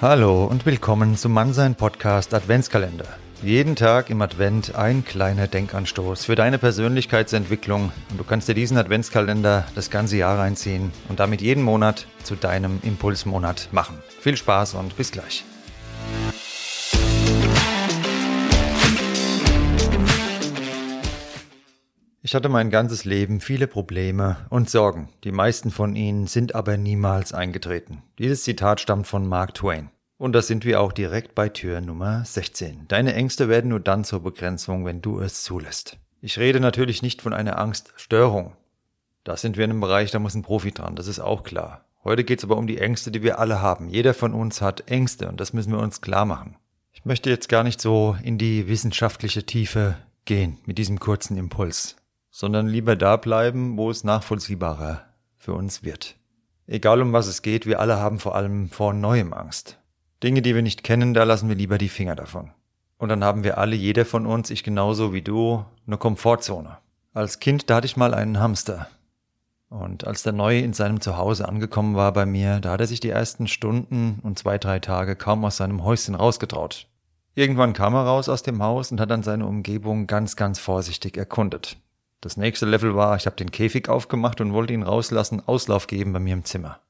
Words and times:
Hallo 0.00 0.44
und 0.44 0.64
willkommen 0.64 1.16
zum 1.16 1.32
Mannsein 1.32 1.74
Podcast 1.74 2.32
Adventskalender. 2.32 3.08
Jeden 3.42 3.74
Tag 3.74 4.10
im 4.10 4.22
Advent 4.22 4.76
ein 4.76 5.04
kleiner 5.04 5.48
Denkanstoß 5.48 6.24
für 6.24 6.36
deine 6.36 6.58
Persönlichkeitsentwicklung 6.58 7.90
und 8.08 8.16
du 8.16 8.22
kannst 8.22 8.46
dir 8.46 8.54
diesen 8.54 8.78
Adventskalender 8.78 9.66
das 9.74 9.90
ganze 9.90 10.16
Jahr 10.16 10.38
reinziehen 10.38 10.92
und 11.08 11.18
damit 11.18 11.40
jeden 11.40 11.64
Monat 11.64 12.06
zu 12.22 12.36
deinem 12.36 12.78
Impulsmonat 12.84 13.70
machen. 13.72 13.98
Viel 14.20 14.36
Spaß 14.36 14.74
und 14.74 14.96
bis 14.96 15.10
gleich. 15.10 15.44
Ich 22.28 22.34
hatte 22.34 22.50
mein 22.50 22.68
ganzes 22.68 23.06
Leben 23.06 23.40
viele 23.40 23.66
Probleme 23.66 24.36
und 24.50 24.68
Sorgen. 24.68 25.08
Die 25.24 25.32
meisten 25.32 25.70
von 25.70 25.96
ihnen 25.96 26.26
sind 26.26 26.54
aber 26.54 26.76
niemals 26.76 27.32
eingetreten. 27.32 28.02
Dieses 28.18 28.42
Zitat 28.42 28.80
stammt 28.80 29.06
von 29.06 29.26
Mark 29.26 29.54
Twain. 29.54 29.88
Und 30.18 30.32
da 30.34 30.42
sind 30.42 30.64
wir 30.64 30.80
auch 30.80 30.92
direkt 30.92 31.34
bei 31.34 31.48
Tür 31.48 31.80
Nummer 31.80 32.24
16. 32.24 32.86
Deine 32.88 33.14
Ängste 33.14 33.48
werden 33.48 33.70
nur 33.70 33.80
dann 33.80 34.04
zur 34.04 34.22
Begrenzung, 34.22 34.84
wenn 34.84 35.00
du 35.00 35.20
es 35.20 35.42
zulässt. 35.42 35.96
Ich 36.20 36.38
rede 36.38 36.60
natürlich 36.60 37.00
nicht 37.02 37.22
von 37.22 37.32
einer 37.32 37.58
Angststörung. 37.58 38.56
Da 39.24 39.36
sind 39.36 39.56
wir 39.56 39.64
in 39.64 39.70
einem 39.70 39.80
Bereich, 39.80 40.10
da 40.10 40.18
muss 40.18 40.34
ein 40.34 40.42
Profi 40.42 40.72
dran, 40.72 40.96
das 40.96 41.06
ist 41.06 41.20
auch 41.20 41.44
klar. 41.44 41.84
Heute 42.04 42.24
geht 42.24 42.40
es 42.40 42.44
aber 42.44 42.56
um 42.56 42.66
die 42.66 42.78
Ängste, 42.78 43.10
die 43.10 43.22
wir 43.22 43.38
alle 43.38 43.62
haben. 43.62 43.88
Jeder 43.88 44.12
von 44.12 44.34
uns 44.34 44.60
hat 44.60 44.90
Ängste 44.90 45.28
und 45.28 45.40
das 45.40 45.52
müssen 45.52 45.72
wir 45.72 45.78
uns 45.78 46.00
klar 46.00 46.24
machen. 46.24 46.56
Ich 46.92 47.04
möchte 47.04 47.30
jetzt 47.30 47.48
gar 47.48 47.64
nicht 47.64 47.80
so 47.80 48.16
in 48.22 48.38
die 48.38 48.68
wissenschaftliche 48.68 49.46
Tiefe 49.46 49.96
gehen 50.24 50.58
mit 50.66 50.78
diesem 50.78 50.98
kurzen 50.98 51.36
Impuls 51.36 51.96
sondern 52.38 52.68
lieber 52.68 52.94
da 52.94 53.16
bleiben, 53.16 53.76
wo 53.76 53.90
es 53.90 54.04
nachvollziehbarer 54.04 55.02
für 55.36 55.54
uns 55.54 55.82
wird. 55.82 56.14
Egal 56.68 57.02
um 57.02 57.12
was 57.12 57.26
es 57.26 57.42
geht, 57.42 57.66
wir 57.66 57.80
alle 57.80 57.96
haben 57.96 58.20
vor 58.20 58.36
allem 58.36 58.68
vor 58.68 58.92
Neuem 58.92 59.32
Angst. 59.32 59.78
Dinge, 60.22 60.42
die 60.42 60.54
wir 60.54 60.62
nicht 60.62 60.82
kennen, 60.82 61.14
da 61.14 61.24
lassen 61.24 61.48
wir 61.48 61.56
lieber 61.56 61.78
die 61.78 61.88
Finger 61.88 62.16
davon. 62.16 62.50
Und 62.98 63.08
dann 63.08 63.22
haben 63.22 63.44
wir 63.44 63.58
alle, 63.58 63.76
jeder 63.76 64.04
von 64.04 64.26
uns, 64.26 64.50
ich 64.50 64.64
genauso 64.64 65.12
wie 65.12 65.22
du, 65.22 65.64
eine 65.86 65.96
Komfortzone. 65.96 66.78
Als 67.14 67.38
Kind, 67.38 67.70
da 67.70 67.76
hatte 67.76 67.86
ich 67.86 67.96
mal 67.96 68.14
einen 68.14 68.40
Hamster. 68.40 68.88
Und 69.70 70.06
als 70.06 70.22
der 70.22 70.32
neu 70.32 70.58
in 70.58 70.72
seinem 70.72 71.00
Zuhause 71.00 71.46
angekommen 71.46 71.94
war 71.94 72.12
bei 72.12 72.26
mir, 72.26 72.58
da 72.58 72.72
hat 72.72 72.80
er 72.80 72.86
sich 72.86 73.00
die 73.00 73.10
ersten 73.10 73.46
Stunden 73.46 74.18
und 74.22 74.38
zwei, 74.38 74.58
drei 74.58 74.80
Tage 74.80 75.14
kaum 75.14 75.44
aus 75.44 75.58
seinem 75.58 75.84
Häuschen 75.84 76.14
rausgetraut. 76.14 76.88
Irgendwann 77.34 77.72
kam 77.72 77.94
er 77.94 78.04
raus 78.04 78.28
aus 78.28 78.42
dem 78.42 78.62
Haus 78.62 78.90
und 78.90 79.00
hat 79.00 79.10
dann 79.10 79.22
seine 79.22 79.46
Umgebung 79.46 80.08
ganz, 80.08 80.34
ganz 80.34 80.58
vorsichtig 80.58 81.16
erkundet. 81.16 81.76
Das 82.20 82.36
nächste 82.36 82.66
Level 82.66 82.96
war, 82.96 83.14
ich 83.14 83.26
habe 83.26 83.36
den 83.36 83.52
Käfig 83.52 83.88
aufgemacht 83.88 84.40
und 84.40 84.52
wollte 84.52 84.72
ihn 84.72 84.82
rauslassen, 84.82 85.46
Auslauf 85.46 85.86
geben 85.86 86.12
bei 86.12 86.18
mir 86.18 86.32
im 86.32 86.44
Zimmer. 86.44 86.80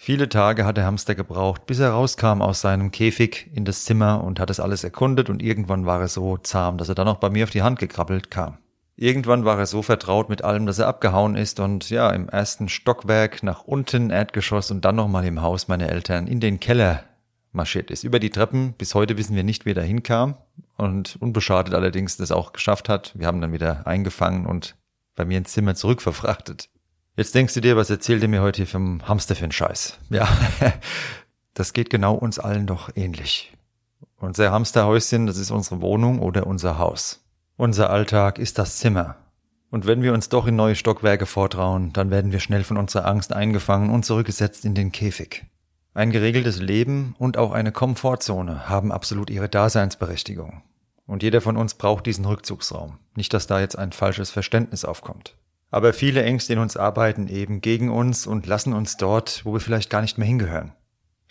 Viele 0.00 0.28
Tage 0.28 0.64
hat 0.64 0.76
der 0.76 0.86
Hamster 0.86 1.16
gebraucht, 1.16 1.66
bis 1.66 1.80
er 1.80 1.90
rauskam 1.90 2.40
aus 2.40 2.60
seinem 2.60 2.92
Käfig 2.92 3.50
in 3.52 3.64
das 3.64 3.84
Zimmer 3.84 4.22
und 4.22 4.38
hat 4.38 4.48
es 4.48 4.60
alles 4.60 4.84
erkundet 4.84 5.28
und 5.28 5.42
irgendwann 5.42 5.86
war 5.86 6.00
er 6.00 6.06
so 6.06 6.36
zahm, 6.36 6.78
dass 6.78 6.88
er 6.88 6.94
dann 6.94 7.08
auch 7.08 7.16
bei 7.16 7.30
mir 7.30 7.42
auf 7.42 7.50
die 7.50 7.62
Hand 7.62 7.80
gekrabbelt 7.80 8.30
kam. 8.30 8.58
Irgendwann 8.94 9.44
war 9.44 9.58
er 9.58 9.66
so 9.66 9.82
vertraut 9.82 10.28
mit 10.28 10.44
allem, 10.44 10.66
dass 10.66 10.78
er 10.78 10.86
abgehauen 10.86 11.34
ist 11.34 11.58
und 11.58 11.90
ja, 11.90 12.10
im 12.10 12.28
ersten 12.28 12.68
Stockwerk 12.68 13.42
nach 13.42 13.64
unten, 13.64 14.10
Erdgeschoss 14.10 14.70
und 14.70 14.84
dann 14.84 14.94
nochmal 14.94 15.26
im 15.26 15.42
Haus 15.42 15.66
meiner 15.66 15.88
Eltern 15.88 16.28
in 16.28 16.38
den 16.38 16.60
Keller 16.60 17.02
marschiert 17.50 17.90
ist. 17.90 18.04
Über 18.04 18.20
die 18.20 18.30
Treppen, 18.30 18.74
bis 18.74 18.94
heute 18.94 19.18
wissen 19.18 19.34
wir 19.34 19.44
nicht, 19.44 19.66
wie 19.66 19.72
er 19.72 19.74
dahin 19.74 20.04
kam 20.04 20.36
und 20.76 21.16
unbeschadet 21.18 21.74
allerdings 21.74 22.16
das 22.16 22.30
auch 22.30 22.52
geschafft 22.52 22.88
hat. 22.88 23.12
Wir 23.16 23.26
haben 23.26 23.40
dann 23.40 23.52
wieder 23.52 23.84
eingefangen 23.84 24.46
und 24.46 24.76
bei 25.16 25.24
mir 25.24 25.38
ins 25.38 25.52
Zimmer 25.52 25.74
zurückverfrachtet. 25.74 26.70
Jetzt 27.18 27.34
denkst 27.34 27.54
du 27.54 27.60
dir, 27.60 27.76
was 27.76 27.90
erzählt 27.90 28.22
er 28.22 28.28
mir 28.28 28.42
heute 28.42 28.64
vom 28.64 29.02
Hamster 29.08 29.34
für 29.34 29.42
einen 29.42 29.50
Scheiß? 29.50 29.98
Ja, 30.08 30.28
das 31.52 31.72
geht 31.72 31.90
genau 31.90 32.14
uns 32.14 32.38
allen 32.38 32.68
doch 32.68 32.90
ähnlich. 32.94 33.52
Unser 34.20 34.52
Hamsterhäuschen, 34.52 35.26
das 35.26 35.36
ist 35.36 35.50
unsere 35.50 35.80
Wohnung 35.80 36.20
oder 36.20 36.46
unser 36.46 36.78
Haus. 36.78 37.26
Unser 37.56 37.90
Alltag 37.90 38.38
ist 38.38 38.56
das 38.56 38.76
Zimmer. 38.76 39.16
Und 39.68 39.84
wenn 39.84 40.00
wir 40.00 40.14
uns 40.14 40.28
doch 40.28 40.46
in 40.46 40.54
neue 40.54 40.76
Stockwerke 40.76 41.26
vortrauen, 41.26 41.92
dann 41.92 42.12
werden 42.12 42.30
wir 42.30 42.38
schnell 42.38 42.62
von 42.62 42.76
unserer 42.76 43.06
Angst 43.06 43.32
eingefangen 43.32 43.90
und 43.90 44.04
zurückgesetzt 44.04 44.64
in 44.64 44.76
den 44.76 44.92
Käfig. 44.92 45.44
Ein 45.94 46.12
geregeltes 46.12 46.60
Leben 46.60 47.16
und 47.18 47.36
auch 47.36 47.50
eine 47.50 47.72
Komfortzone 47.72 48.68
haben 48.68 48.92
absolut 48.92 49.28
ihre 49.28 49.48
Daseinsberechtigung. 49.48 50.62
Und 51.04 51.24
jeder 51.24 51.40
von 51.40 51.56
uns 51.56 51.74
braucht 51.74 52.06
diesen 52.06 52.26
Rückzugsraum. 52.26 53.00
Nicht, 53.16 53.34
dass 53.34 53.48
da 53.48 53.58
jetzt 53.58 53.76
ein 53.76 53.90
falsches 53.90 54.30
Verständnis 54.30 54.84
aufkommt. 54.84 55.34
Aber 55.70 55.92
viele 55.92 56.22
Ängste 56.22 56.54
in 56.54 56.58
uns 56.58 56.76
arbeiten 56.76 57.28
eben 57.28 57.60
gegen 57.60 57.90
uns 57.90 58.26
und 58.26 58.46
lassen 58.46 58.72
uns 58.72 58.96
dort, 58.96 59.44
wo 59.44 59.52
wir 59.52 59.60
vielleicht 59.60 59.90
gar 59.90 60.00
nicht 60.00 60.16
mehr 60.16 60.26
hingehören. 60.26 60.72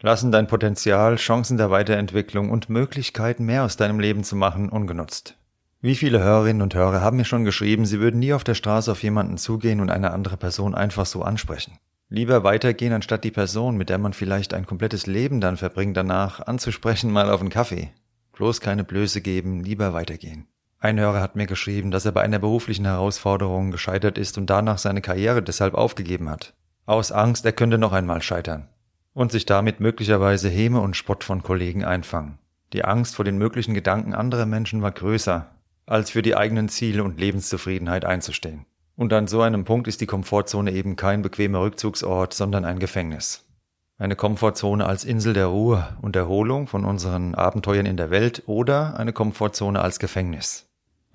Lassen 0.02 0.32
dein 0.32 0.46
Potenzial, 0.46 1.16
Chancen 1.16 1.58
der 1.58 1.72
Weiterentwicklung 1.72 2.52
und 2.52 2.70
Möglichkeiten 2.70 3.46
mehr 3.46 3.64
aus 3.64 3.78
deinem 3.78 4.00
Leben 4.00 4.24
zu 4.24 4.36
machen 4.36 4.70
ungenutzt. 4.70 5.38
Wie 5.82 5.96
viele 5.96 6.24
Hörerinnen 6.24 6.62
und 6.62 6.76
Hörer 6.76 7.02
haben 7.02 7.18
mir 7.18 7.26
schon 7.26 7.46
geschrieben, 7.46 7.86
sie 7.86 8.00
würden 8.00 8.20
nie 8.20 8.34
auf 8.34 8.44
der 8.44 8.56
Straße 8.56 8.92
auf 8.92 9.02
jemanden 9.02 9.38
zugehen 9.38 9.80
und 9.80 9.90
eine 9.90 10.12
andere 10.12 10.38
Person 10.38 10.76
einfach 10.76 11.06
so 11.06 11.24
ansprechen. 11.24 11.80
Lieber 12.10 12.44
weitergehen, 12.44 12.94
anstatt 12.94 13.24
die 13.24 13.32
Person, 13.32 13.76
mit 13.76 13.90
der 13.90 13.98
man 13.98 14.14
vielleicht 14.14 14.54
ein 14.54 14.66
komplettes 14.66 15.08
Leben 15.08 15.42
dann 15.42 15.58
verbringt, 15.58 15.98
danach 15.98 16.46
anzusprechen, 16.46 17.12
mal 17.12 17.30
auf 17.30 17.42
einen 17.42 17.50
Kaffee. 17.50 17.92
Bloß 18.34 18.62
keine 18.62 18.84
Blöße 18.84 19.22
geben, 19.22 19.64
lieber 19.64 19.94
weitergehen. 19.94 20.48
Ein 20.80 21.00
Hörer 21.00 21.22
hat 21.22 21.36
mir 21.36 21.48
geschrieben, 21.48 21.90
dass 21.90 22.06
er 22.06 22.12
bei 22.12 22.22
einer 22.22 22.38
beruflichen 22.38 22.86
Herausforderung 22.86 23.72
gescheitert 23.72 24.20
ist 24.20 24.38
und 24.38 24.48
danach 24.48 24.78
seine 24.78 25.02
Karriere 25.02 25.42
deshalb 25.42 25.74
aufgegeben 25.74 26.30
hat. 26.30 26.54
Aus 26.86 27.12
Angst, 27.12 27.46
er 27.46 27.52
könnte 27.52 27.80
noch 27.80 27.94
einmal 27.94 28.22
scheitern. 28.22 28.68
Und 29.14 29.32
sich 29.32 29.48
damit 29.48 29.80
möglicherweise 29.80 30.50
Häme 30.50 30.80
und 30.80 30.96
Spott 30.96 31.24
von 31.24 31.42
Kollegen 31.42 31.84
einfangen. 31.84 32.38
Die 32.74 32.86
Angst 32.86 33.16
vor 33.16 33.26
den 33.26 33.40
möglichen 33.40 33.74
Gedanken 33.74 34.14
anderer 34.14 34.46
Menschen 34.46 34.84
war 34.84 34.92
größer, 34.92 35.48
als 35.88 36.12
für 36.12 36.22
die 36.22 36.36
eigenen 36.36 36.70
Ziele 36.70 37.04
und 37.04 37.20
Lebenszufriedenheit 37.20 38.06
einzustehen. 38.06 38.66
Und 38.96 39.12
an 39.14 39.28
so 39.28 39.42
einem 39.42 39.66
Punkt 39.66 39.88
ist 39.88 40.02
die 40.02 40.06
Komfortzone 40.06 40.72
eben 40.72 40.96
kein 40.96 41.24
bequemer 41.24 41.62
Rückzugsort, 41.62 42.36
sondern 42.36 42.66
ein 42.66 42.78
Gefängnis. 42.78 43.46
Eine 43.98 44.16
Komfortzone 44.16 44.86
als 44.86 45.06
Insel 45.06 45.34
der 45.34 45.48
Ruhe 45.48 45.98
und 46.02 46.16
Erholung 46.16 46.68
von 46.68 46.86
unseren 46.86 47.34
Abenteuern 47.34 47.88
in 47.88 47.98
der 47.98 48.12
Welt 48.12 48.44
oder 48.46 49.00
eine 49.00 49.12
Komfortzone 49.12 49.82
als 49.82 49.98
Gefängnis. 49.98 50.67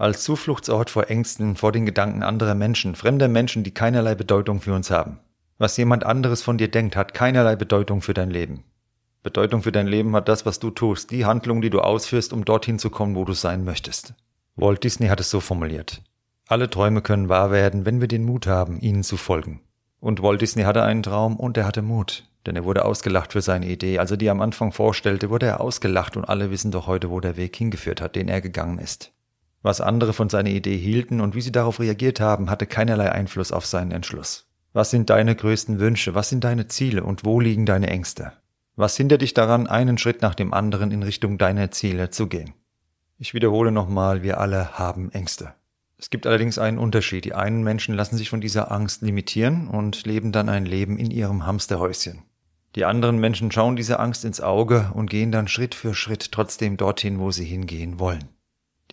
Als 0.03 0.25
Zufluchtsort 0.25 0.91
vor 0.91 1.11
Ängsten, 1.11 1.55
vor 1.55 1.71
den 1.71 1.87
Gedanken 1.87 2.25
anderer 2.25 2.57
Menschen, 2.57 2.97
fremder 2.97 3.29
Menschen, 3.29 3.63
die 3.63 3.71
keinerlei 3.71 4.17
Bedeutung 4.17 4.61
für 4.61 4.75
uns 4.75 4.91
haben. 4.91 5.21
Was 5.59 5.77
jemand 5.77 6.05
anderes 6.05 6.43
von 6.43 6.59
dir 6.59 6.67
denkt, 6.67 6.97
hat 6.97 7.15
keinerlei 7.15 7.55
Bedeutung 7.55 8.03
für 8.03 8.13
dein 8.13 8.29
Leben. 8.29 8.65
Bedeutung 9.23 9.63
für 9.63 9.71
dein 9.71 9.87
Leben 9.87 10.17
hat 10.17 10.29
das, 10.29 10.45
was 10.45 10.59
du 10.59 10.71
tust, 10.71 11.13
die 11.13 11.25
Handlung, 11.25 11.61
die 11.61 11.71
du 11.71 11.79
ausführst, 11.79 12.33
um 12.33 12.45
dorthin 12.45 12.81
zu 12.81 12.91
kommen, 12.91 13.15
wo 13.15 13.25
du 13.25 13.33
sein 13.33 13.63
möchtest. 13.63 14.15
Walt 14.57 14.83
Disney 14.83 15.07
hat 15.07 15.21
es 15.21 15.31
so 15.31 15.39
formuliert. 15.39 16.03
Alle 16.49 16.69
Träume 16.69 17.01
können 17.01 17.29
wahr 17.29 17.53
werden, 17.53 17.85
wenn 17.85 18.01
wir 18.01 18.09
den 18.09 18.25
Mut 18.25 18.49
haben, 18.49 18.81
ihnen 18.81 19.05
zu 19.05 19.17
folgen. 19.17 19.61
Und 20.01 20.21
Walt 20.21 20.41
Disney 20.41 20.65
hatte 20.65 20.83
einen 20.83 21.05
Traum 21.05 21.37
und 21.37 21.57
er 21.57 21.65
hatte 21.65 21.83
Mut 21.83 22.25
denn 22.45 22.57
er 22.57 22.65
wurde 22.65 22.85
ausgelacht 22.85 23.33
für 23.33 23.41
seine 23.41 23.69
Idee. 23.69 24.01
Als 24.01 24.11
er 24.11 24.17
die 24.17 24.29
am 24.29 24.41
Anfang 24.41 24.73
vorstellte, 24.73 25.31
wurde 25.31 25.47
er 25.47 25.61
ausgelacht 25.61 26.17
und 26.17 26.25
alle 26.25 26.51
wissen 26.51 26.73
doch 26.73 26.89
heute, 26.89 27.09
wo 27.09 27.21
der 27.21 27.37
Weg 27.37 27.55
hingeführt 27.55 28.01
hat, 28.01 28.17
den 28.17 28.27
er 28.27 28.41
gegangen 28.41 28.81
ist. 28.81 29.13
Was 29.63 29.81
andere 29.81 30.13
von 30.13 30.29
seiner 30.29 30.51
Idee 30.51 30.77
hielten 30.77 31.21
und 31.21 31.35
wie 31.35 31.41
sie 31.41 31.53
darauf 31.53 31.79
reagiert 31.79 32.21
haben, 32.21 32.51
hatte 32.51 32.67
keinerlei 32.67 33.13
Einfluss 33.13 33.53
auf 33.53 33.65
seinen 33.65 33.93
Entschluss. 33.93 34.49
Was 34.73 34.91
sind 34.91 35.11
deine 35.11 35.37
größten 35.37 35.79
Wünsche? 35.79 36.15
Was 36.15 36.29
sind 36.29 36.45
deine 36.45 36.67
Ziele 36.67 37.05
und 37.05 37.25
wo 37.25 37.41
liegen 37.41 37.67
deine 37.67 37.89
Ängste? 37.89 38.33
Was 38.75 38.97
hindert 38.97 39.23
dich 39.23 39.35
daran, 39.35 39.67
einen 39.67 39.99
Schritt 39.99 40.23
nach 40.23 40.35
dem 40.35 40.53
anderen 40.53 40.91
in 40.91 41.03
Richtung 41.03 41.39
deiner 41.39 41.71
Ziele 41.71 42.11
zu 42.11 42.27
gehen? 42.27 42.55
Ich 43.19 43.35
wiederhole 43.35 43.71
nochmal, 43.71 44.23
wir 44.23 44.41
alle 44.41 44.79
haben 44.79 45.13
Ängste. 45.13 45.55
Es 45.99 46.11
gibt 46.11 46.27
allerdings 46.27 46.59
einen 46.59 46.79
Unterschied. 46.79 47.25
Die 47.25 47.35
einen 47.35 47.63
Menschen 47.63 47.95
lassen 47.95 48.17
sich 48.17 48.31
von 48.31 48.41
dieser 48.41 48.73
Angst 48.73 49.03
limitieren 49.03 49.69
und 49.69 50.05
leben 50.05 50.33
dann 50.33 50.49
ein 50.49 50.67
Leben 50.67 50.99
in 50.99 51.13
ihrem 51.13 51.47
Hamsterhäuschen. 51.47 52.23
Die 52.75 52.85
anderen 52.85 53.19
Menschen 53.19 53.53
schauen 53.53 53.77
dieser 53.77 54.01
Angst 54.01 54.25
ins 54.25 54.41
Auge 54.41 54.91
und 54.95 55.11
gehen 55.11 55.31
dann 55.31 55.47
Schritt 55.47 55.77
für 55.77 55.95
Schritt 55.95 56.33
trotzdem 56.33 56.77
dorthin, 56.77 57.21
wo 57.21 57.31
sie 57.31 57.45
hingehen 57.45 58.01
wollen. 58.01 58.31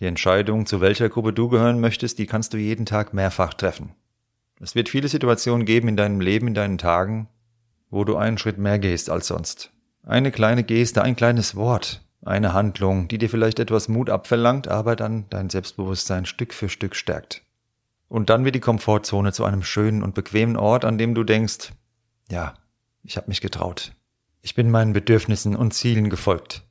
Die 0.00 0.06
Entscheidung, 0.06 0.64
zu 0.64 0.80
welcher 0.80 1.10
Gruppe 1.10 1.34
du 1.34 1.48
gehören 1.48 1.78
möchtest, 1.78 2.18
die 2.18 2.26
kannst 2.26 2.54
du 2.54 2.56
jeden 2.56 2.86
Tag 2.86 3.12
mehrfach 3.12 3.52
treffen. 3.52 3.94
Es 4.58 4.74
wird 4.74 4.88
viele 4.88 5.08
Situationen 5.08 5.66
geben 5.66 5.88
in 5.88 5.96
deinem 5.96 6.20
Leben, 6.20 6.48
in 6.48 6.54
deinen 6.54 6.78
Tagen, 6.78 7.28
wo 7.90 8.04
du 8.04 8.16
einen 8.16 8.38
Schritt 8.38 8.56
mehr 8.56 8.78
gehst 8.78 9.10
als 9.10 9.26
sonst. 9.26 9.72
Eine 10.02 10.30
kleine 10.30 10.64
Geste, 10.64 11.02
ein 11.02 11.16
kleines 11.16 11.54
Wort, 11.54 12.02
eine 12.22 12.54
Handlung, 12.54 13.08
die 13.08 13.18
dir 13.18 13.28
vielleicht 13.28 13.58
etwas 13.58 13.88
Mut 13.88 14.08
abverlangt, 14.08 14.68
aber 14.68 14.96
dann 14.96 15.26
dein 15.28 15.50
Selbstbewusstsein 15.50 16.24
Stück 16.24 16.54
für 16.54 16.70
Stück 16.70 16.96
stärkt. 16.96 17.42
Und 18.08 18.30
dann 18.30 18.44
wird 18.44 18.54
die 18.54 18.60
Komfortzone 18.60 19.32
zu 19.32 19.44
einem 19.44 19.62
schönen 19.62 20.02
und 20.02 20.14
bequemen 20.14 20.56
Ort, 20.56 20.86
an 20.86 20.96
dem 20.96 21.14
du 21.14 21.24
denkst, 21.24 21.72
ja, 22.30 22.54
ich 23.02 23.18
habe 23.18 23.28
mich 23.28 23.42
getraut. 23.42 23.92
Ich 24.40 24.54
bin 24.54 24.70
meinen 24.70 24.94
Bedürfnissen 24.94 25.54
und 25.54 25.74
Zielen 25.74 26.08
gefolgt. 26.08 26.64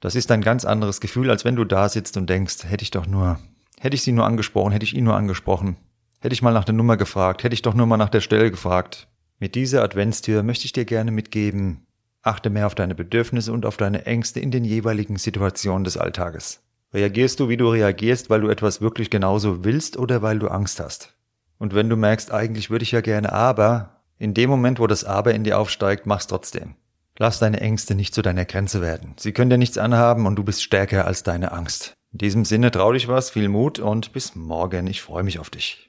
Das 0.00 0.14
ist 0.14 0.30
ein 0.30 0.42
ganz 0.42 0.64
anderes 0.64 1.00
Gefühl, 1.00 1.30
als 1.30 1.44
wenn 1.44 1.56
du 1.56 1.64
da 1.64 1.88
sitzt 1.88 2.16
und 2.16 2.28
denkst, 2.28 2.64
hätte 2.64 2.82
ich 2.82 2.90
doch 2.90 3.06
nur, 3.06 3.38
hätte 3.78 3.94
ich 3.94 4.02
sie 4.02 4.12
nur 4.12 4.26
angesprochen, 4.26 4.72
hätte 4.72 4.84
ich 4.84 4.94
ihn 4.94 5.04
nur 5.04 5.16
angesprochen, 5.16 5.76
hätte 6.20 6.34
ich 6.34 6.42
mal 6.42 6.52
nach 6.52 6.64
der 6.64 6.74
Nummer 6.74 6.96
gefragt, 6.96 7.42
hätte 7.42 7.54
ich 7.54 7.62
doch 7.62 7.74
nur 7.74 7.86
mal 7.86 7.96
nach 7.96 8.08
der 8.08 8.20
Stelle 8.20 8.50
gefragt. 8.50 9.08
Mit 9.38 9.54
dieser 9.54 9.82
Adventstür 9.82 10.42
möchte 10.42 10.64
ich 10.64 10.72
dir 10.72 10.84
gerne 10.84 11.10
mitgeben, 11.10 11.86
Achte 12.26 12.50
mehr 12.50 12.66
auf 12.66 12.74
deine 12.74 12.96
Bedürfnisse 12.96 13.52
und 13.52 13.64
auf 13.64 13.76
deine 13.76 14.04
Ängste 14.04 14.40
in 14.40 14.50
den 14.50 14.64
jeweiligen 14.64 15.16
Situationen 15.16 15.84
des 15.84 15.96
Alltages. 15.96 16.60
Reagierst 16.92 17.38
du, 17.38 17.48
wie 17.48 17.56
du 17.56 17.68
reagierst, 17.68 18.30
weil 18.30 18.40
du 18.40 18.48
etwas 18.48 18.80
wirklich 18.80 19.10
genauso 19.10 19.62
willst 19.62 19.96
oder 19.96 20.22
weil 20.22 20.40
du 20.40 20.48
Angst 20.48 20.80
hast? 20.80 21.14
Und 21.58 21.72
wenn 21.72 21.88
du 21.88 21.94
merkst, 21.94 22.32
eigentlich 22.32 22.68
würde 22.68 22.82
ich 22.82 22.90
ja 22.90 23.00
gerne, 23.00 23.32
aber 23.32 24.02
in 24.18 24.34
dem 24.34 24.50
Moment, 24.50 24.80
wo 24.80 24.88
das 24.88 25.04
Aber 25.04 25.34
in 25.34 25.44
dir 25.44 25.56
aufsteigt, 25.56 26.04
mach's 26.04 26.26
trotzdem. 26.26 26.74
Lass 27.18 27.38
deine 27.38 27.60
Ängste 27.60 27.94
nicht 27.94 28.14
zu 28.14 28.20
deiner 28.20 28.44
Grenze 28.44 28.82
werden. 28.82 29.14
Sie 29.16 29.32
können 29.32 29.48
dir 29.48 29.56
nichts 29.56 29.78
anhaben 29.78 30.26
und 30.26 30.36
du 30.36 30.44
bist 30.44 30.62
stärker 30.62 31.06
als 31.06 31.22
deine 31.22 31.52
Angst. 31.52 31.94
In 32.12 32.18
diesem 32.18 32.44
Sinne 32.44 32.70
trau 32.70 32.92
dich 32.92 33.08
was, 33.08 33.30
viel 33.30 33.48
Mut 33.48 33.78
und 33.78 34.12
bis 34.12 34.34
morgen. 34.34 34.86
Ich 34.86 35.00
freue 35.00 35.22
mich 35.22 35.38
auf 35.38 35.48
dich. 35.48 35.88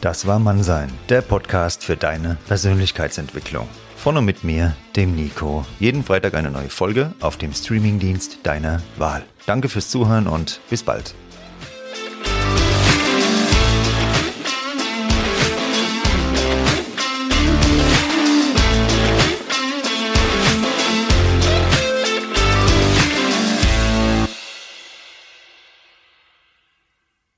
Das 0.00 0.26
war 0.26 0.38
Mannsein, 0.38 0.90
der 1.08 1.22
Podcast 1.22 1.82
für 1.84 1.96
deine 1.96 2.36
Persönlichkeitsentwicklung. 2.46 3.66
Von 3.96 4.16
und 4.16 4.26
mit 4.26 4.44
mir, 4.44 4.76
dem 4.94 5.16
Nico. 5.16 5.64
Jeden 5.80 6.04
Freitag 6.04 6.34
eine 6.34 6.50
neue 6.50 6.68
Folge 6.68 7.14
auf 7.20 7.36
dem 7.36 7.52
Streamingdienst 7.52 8.38
deiner 8.44 8.80
Wahl. 8.96 9.24
Danke 9.46 9.68
fürs 9.68 9.88
Zuhören 9.88 10.28
und 10.28 10.60
bis 10.70 10.84
bald. 10.84 11.14